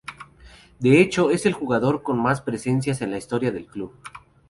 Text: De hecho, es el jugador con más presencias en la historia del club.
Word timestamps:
De 0.79 0.99
hecho, 0.99 1.29
es 1.29 1.45
el 1.45 1.53
jugador 1.53 2.01
con 2.01 2.19
más 2.19 2.41
presencias 2.41 3.01
en 3.03 3.11
la 3.11 3.19
historia 3.19 3.51
del 3.51 3.67
club. 3.67 3.93